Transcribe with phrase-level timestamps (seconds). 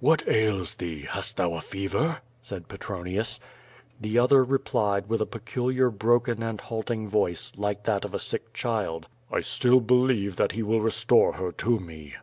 [0.00, 1.02] "What ails thee?
[1.02, 3.38] Hast thou a fever?" said Petronius.
[4.00, 8.54] The other replied, with a peculiar broken and halting voice, like that of a sick
[8.54, 12.14] child: "I still believe that He will restore her to me."